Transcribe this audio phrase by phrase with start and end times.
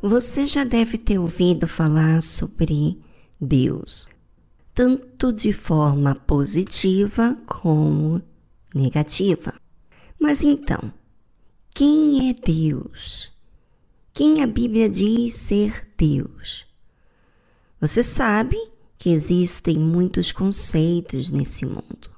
[0.00, 3.02] Você já deve ter ouvido falar sobre
[3.40, 4.06] Deus,
[4.72, 8.22] tanto de forma positiva como
[8.72, 9.54] negativa.
[10.16, 10.92] Mas então,
[11.74, 13.32] quem é Deus?
[14.12, 16.64] Quem a Bíblia diz ser Deus?
[17.80, 18.56] Você sabe
[18.96, 22.08] que existem muitos conceitos nesse mundo,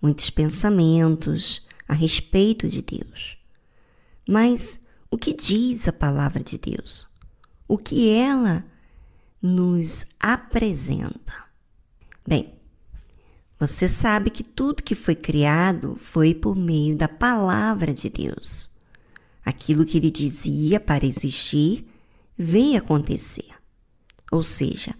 [0.00, 3.36] muitos pensamentos a respeito de Deus.
[4.26, 4.83] Mas
[5.14, 7.06] o que diz a palavra de Deus?
[7.68, 8.66] O que ela
[9.40, 11.32] nos apresenta?
[12.26, 12.52] Bem,
[13.56, 18.72] você sabe que tudo que foi criado foi por meio da palavra de Deus.
[19.44, 21.88] Aquilo que ele dizia para existir
[22.36, 23.54] veio acontecer.
[24.32, 24.96] Ou seja,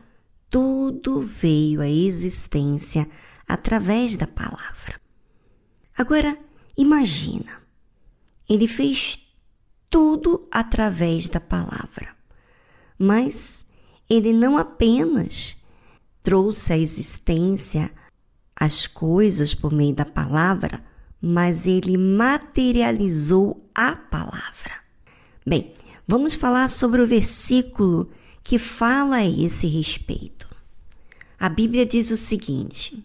[0.48, 3.10] tudo veio à existência
[3.48, 5.00] através da palavra.
[5.98, 6.38] Agora,
[6.78, 7.60] imagina,
[8.48, 9.23] ele fez
[9.94, 12.16] tudo através da palavra.
[12.98, 13.64] Mas
[14.10, 15.56] ele não apenas
[16.20, 17.92] trouxe à existência
[18.56, 20.84] as coisas por meio da palavra,
[21.22, 24.82] mas ele materializou a palavra.
[25.46, 25.72] Bem,
[26.08, 28.10] vamos falar sobre o versículo
[28.42, 30.48] que fala a esse respeito.
[31.38, 32.98] A Bíblia diz o seguinte: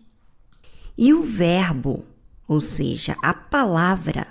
[0.97, 2.03] E o Verbo,
[2.47, 4.25] ou seja, a palavra,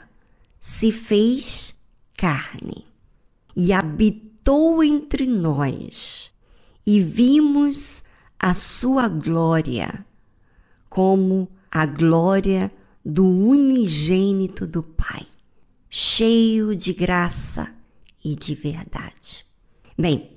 [0.59, 1.78] se fez
[2.19, 2.85] carne
[3.57, 6.33] e habitou entre nós,
[6.85, 8.03] e vimos
[8.39, 10.05] a sua glória
[10.91, 12.71] como a glória
[13.05, 15.27] do unigênito do Pai,
[15.89, 17.73] cheio de graça
[18.25, 19.45] e de verdade.
[19.97, 20.33] Bem,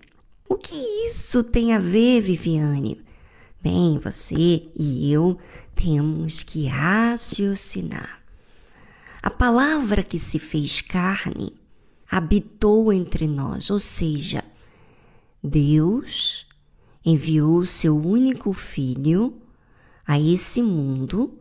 [0.48, 0.76] o que
[1.08, 3.02] isso tem a ver, Viviane?
[3.62, 5.38] Bem, você e eu
[5.76, 8.22] temos que raciocinar.
[9.24, 11.61] A palavra que se fez carne
[12.12, 14.44] habitou entre nós, ou seja,
[15.42, 16.46] Deus
[17.06, 19.42] enviou seu único filho
[20.06, 21.40] a esse mundo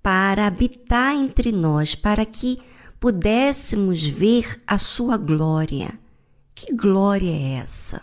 [0.00, 2.60] para habitar entre nós, para que
[3.00, 5.98] pudéssemos ver a sua glória.
[6.54, 8.00] Que glória é essa?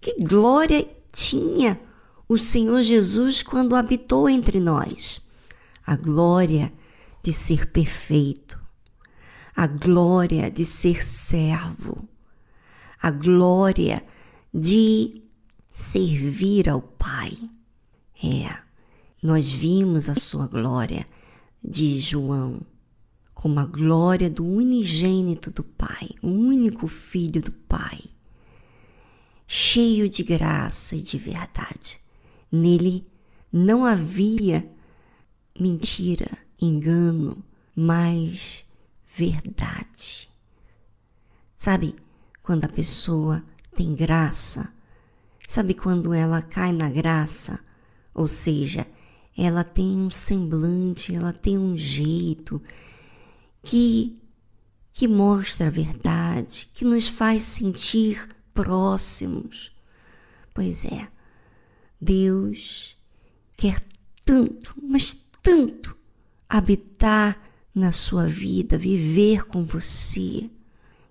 [0.00, 1.80] Que glória tinha
[2.28, 5.28] o Senhor Jesus quando habitou entre nós?
[5.84, 6.72] A glória
[7.20, 8.59] de ser perfeito,
[9.60, 12.08] a glória de ser servo,
[12.98, 14.02] a glória
[14.54, 15.20] de
[15.70, 17.36] servir ao Pai.
[18.24, 18.56] É,
[19.22, 21.04] nós vimos a sua glória,
[21.62, 22.62] diz João,
[23.34, 28.00] como a glória do unigênito do Pai, o único Filho do Pai,
[29.46, 32.00] cheio de graça e de verdade.
[32.50, 33.06] Nele
[33.52, 34.66] não havia
[35.54, 37.44] mentira, engano,
[37.76, 38.64] mas
[39.16, 40.30] verdade.
[41.56, 41.94] Sabe
[42.42, 43.44] quando a pessoa
[43.76, 44.72] tem graça?
[45.46, 47.60] Sabe quando ela cai na graça?
[48.14, 48.86] Ou seja,
[49.36, 52.62] ela tem um semblante, ela tem um jeito
[53.62, 54.16] que
[54.92, 59.72] que mostra a verdade, que nos faz sentir próximos.
[60.52, 61.08] Pois é,
[61.98, 62.96] Deus
[63.56, 63.82] quer
[64.26, 65.96] tanto, mas tanto
[66.48, 70.50] habitar na sua vida, viver com você,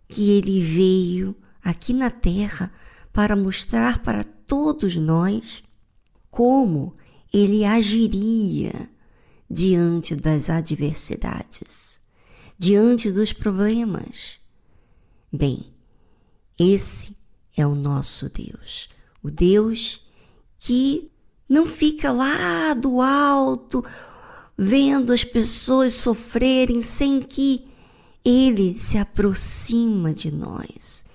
[0.08, 2.72] que ele veio aqui na terra
[3.14, 5.64] para mostrar para todos nós
[6.30, 6.94] como
[7.34, 8.90] ele agiria
[9.50, 12.00] diante das adversidades,
[12.58, 14.40] diante dos problemas.
[15.32, 15.74] Bem,
[16.60, 17.16] esse
[17.56, 18.90] é o nosso Deus,
[19.24, 20.02] o Deus
[20.60, 21.12] que
[21.48, 23.84] não fica lá do alto
[24.62, 27.66] vendo as pessoas sofrerem sem que
[28.26, 31.06] ele se aproxima de nós.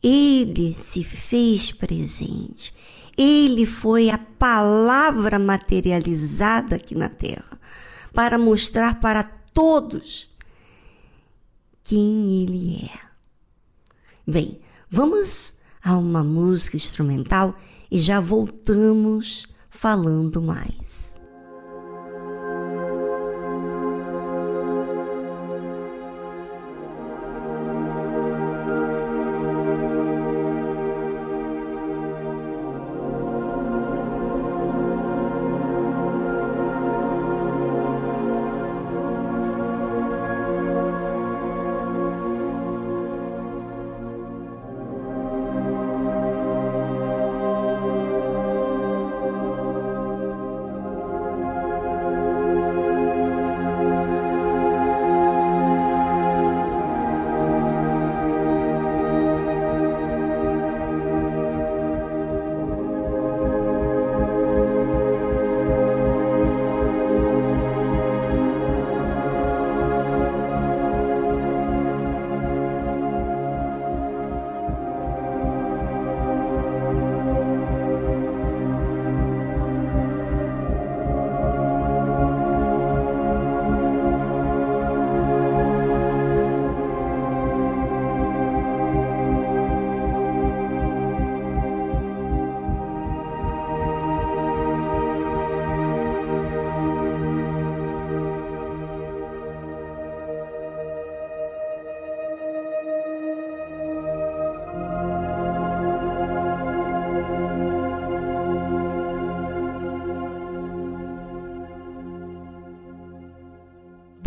[0.00, 2.72] Ele se fez presente.
[3.18, 7.58] Ele foi a palavra materializada aqui na terra
[8.12, 10.30] para mostrar para todos
[11.82, 13.00] quem ele é.
[14.24, 17.58] Bem, vamos a uma música instrumental
[17.90, 21.15] e já voltamos falando mais.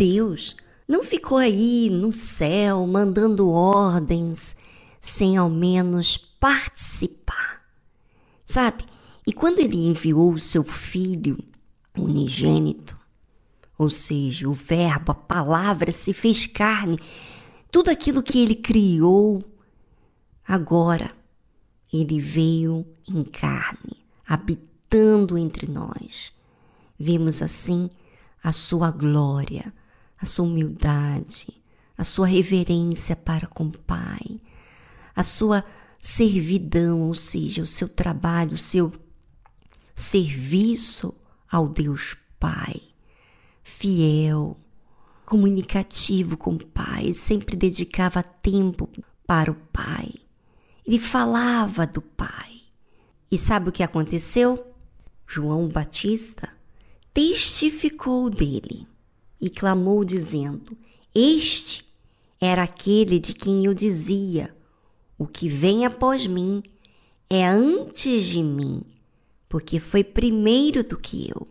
[0.00, 0.56] Deus
[0.88, 4.56] não ficou aí no céu mandando ordens
[4.98, 7.66] sem ao menos participar.
[8.42, 8.86] Sabe?
[9.26, 11.38] E quando ele enviou o seu filho
[11.94, 12.96] unigênito,
[13.76, 16.98] ou seja, o Verbo, a palavra se fez carne,
[17.70, 19.44] tudo aquilo que ele criou,
[20.48, 21.12] agora
[21.92, 26.32] ele veio em carne, habitando entre nós.
[26.98, 27.90] Vimos assim
[28.42, 29.70] a sua glória,
[30.20, 31.62] a sua humildade,
[31.96, 34.40] a sua reverência para com o Pai,
[35.16, 35.64] a sua
[35.98, 38.92] servidão, ou seja, o seu trabalho, o seu
[39.94, 41.14] serviço
[41.50, 42.80] ao Deus Pai,
[43.62, 44.56] fiel,
[45.26, 48.88] comunicativo com o Pai, sempre dedicava tempo
[49.26, 50.12] para o Pai.
[50.86, 52.62] Ele falava do Pai.
[53.30, 54.74] E sabe o que aconteceu?
[55.26, 56.48] João Batista
[57.14, 58.89] testificou dele
[59.40, 60.76] e clamou, dizendo:
[61.14, 61.84] Este
[62.40, 64.54] era aquele de quem eu dizia:
[65.18, 66.62] O que vem após mim
[67.28, 68.82] é antes de mim,
[69.48, 71.46] porque foi primeiro do que eu.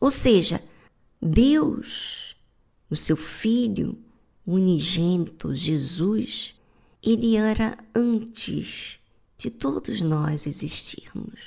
[0.00, 0.62] Ou seja,
[1.20, 2.34] Deus,
[2.90, 3.98] o seu Filho
[4.46, 6.54] unigênito, Jesus,
[7.02, 8.98] ele era antes
[9.36, 11.40] de todos nós existirmos.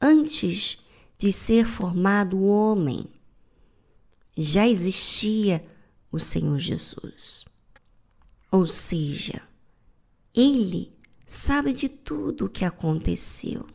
[0.00, 0.78] Antes
[1.18, 3.06] de ser formado o homem,
[4.36, 5.64] já existia
[6.10, 7.44] o Senhor Jesus.
[8.50, 9.42] Ou seja,
[10.34, 10.92] ele
[11.26, 13.66] sabe de tudo o que aconteceu.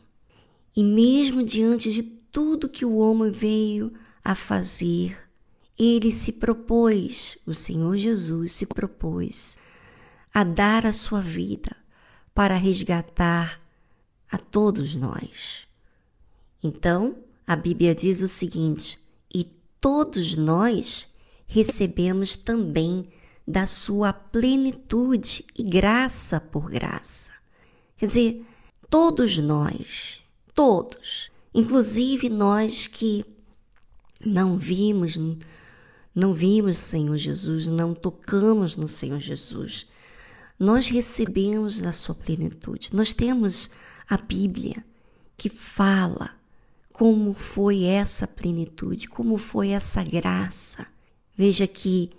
[0.76, 3.92] E mesmo diante de tudo que o homem veio
[4.22, 5.16] a fazer,
[5.78, 9.56] ele se propôs, o Senhor Jesus se propôs
[10.34, 11.74] a dar a sua vida
[12.34, 13.60] para resgatar
[14.30, 15.66] a todos nós.
[16.62, 17.16] Então,
[17.46, 18.98] a Bíblia diz o seguinte:
[19.86, 21.08] todos nós
[21.46, 23.06] recebemos também
[23.46, 27.30] da sua plenitude e graça por graça.
[27.96, 28.44] Quer dizer,
[28.90, 33.24] todos nós, todos, inclusive nós que
[34.20, 35.16] não vimos,
[36.12, 39.86] não vimos o Senhor Jesus, não tocamos no Senhor Jesus,
[40.58, 42.90] nós recebemos da sua plenitude.
[42.92, 43.70] Nós temos
[44.10, 44.84] a Bíblia
[45.36, 46.34] que fala
[46.96, 50.86] como foi essa plenitude, como foi essa graça.
[51.36, 52.10] Veja que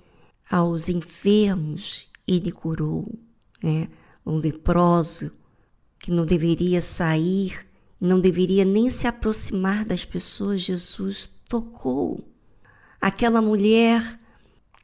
[0.48, 3.12] aos enfermos ele curou,
[3.64, 3.90] né?
[4.24, 5.32] Um leproso
[5.98, 7.66] que não deveria sair,
[8.00, 12.24] não deveria nem se aproximar das pessoas, Jesus tocou.
[13.02, 14.20] Aquela mulher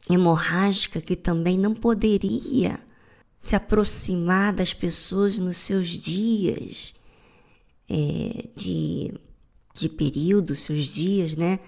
[0.09, 2.79] hemorrágica que também não poderia
[3.37, 6.95] se aproximar das pessoas nos seus dias
[7.87, 9.13] é, de
[9.73, 11.59] de período, seus dias, né?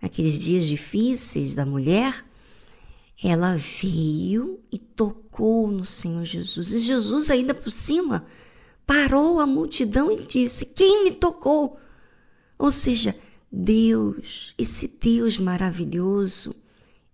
[0.00, 2.24] Aqueles dias difíceis da mulher,
[3.22, 6.72] ela veio e tocou no Senhor Jesus.
[6.72, 8.26] E Jesus, ainda por cima,
[8.86, 11.78] parou a multidão e disse: Quem me tocou?
[12.58, 13.16] Ou seja,
[13.50, 16.54] Deus, esse Deus maravilhoso,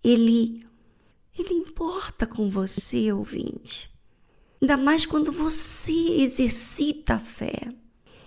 [0.03, 0.61] ele,
[1.37, 3.89] ele importa com você, ouvinte.
[4.61, 7.73] Ainda mais quando você exercita a fé.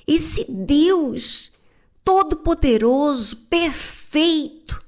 [0.06, 1.52] Esse Deus
[2.06, 4.80] todo-poderoso, perfeito,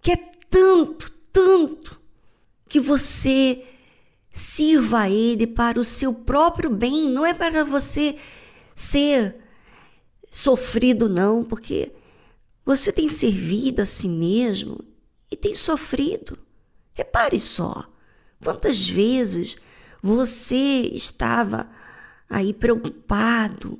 [0.00, 0.16] que é
[0.48, 2.00] tanto, tanto,
[2.68, 3.66] que você
[4.30, 8.14] sirva a Ele para o seu próprio bem, não é para você
[8.72, 9.34] ser
[10.30, 11.90] sofrido, não, porque
[12.64, 14.78] você tem servido a si mesmo
[15.28, 16.38] e tem sofrido.
[16.94, 17.92] Repare só,
[18.40, 19.56] quantas vezes
[20.00, 21.68] você estava
[22.28, 23.76] aí preocupado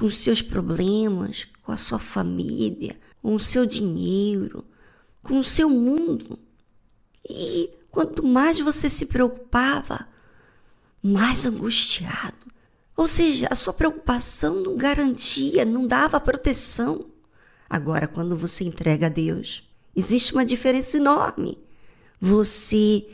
[0.00, 4.64] com seus problemas, com a sua família, com o seu dinheiro,
[5.22, 6.38] com o seu mundo.
[7.28, 10.08] E quanto mais você se preocupava,
[11.02, 12.46] mais angustiado.
[12.96, 17.04] Ou seja, a sua preocupação não garantia, não dava proteção.
[17.68, 21.58] Agora, quando você entrega a Deus, existe uma diferença enorme.
[22.18, 23.06] Você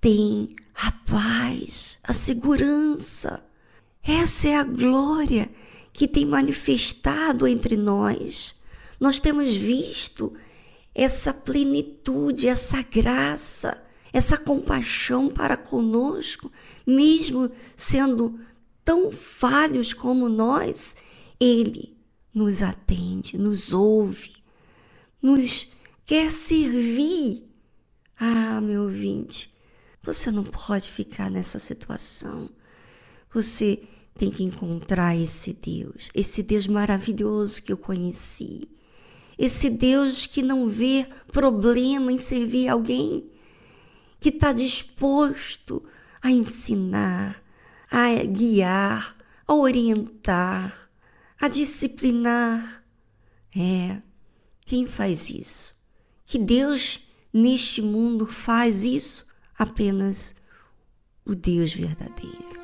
[0.00, 3.44] tem a paz, a segurança.
[4.02, 5.50] Essa é a glória
[5.92, 8.54] que tem manifestado entre nós.
[8.98, 10.34] Nós temos visto
[10.94, 13.82] essa plenitude, essa graça,
[14.12, 16.50] essa compaixão para conosco,
[16.86, 18.38] mesmo sendo
[18.84, 20.96] tão falhos como nós,
[21.38, 21.96] Ele
[22.34, 24.36] nos atende, nos ouve,
[25.22, 25.72] nos
[26.04, 27.48] quer servir.
[28.18, 29.50] Ah, meu ouvinte,
[30.02, 32.50] você não pode ficar nessa situação.
[33.32, 33.82] Você
[34.14, 38.68] tem que encontrar esse Deus, esse Deus maravilhoso que eu conheci,
[39.38, 43.30] esse Deus que não vê problema em servir alguém,
[44.20, 45.82] que está disposto
[46.20, 47.42] a ensinar,
[47.90, 50.90] a guiar, a orientar,
[51.40, 52.84] a disciplinar.
[53.56, 54.02] É,
[54.66, 55.74] quem faz isso?
[56.26, 57.00] Que Deus
[57.32, 59.26] neste mundo faz isso?
[59.58, 60.34] Apenas
[61.24, 62.59] o Deus verdadeiro.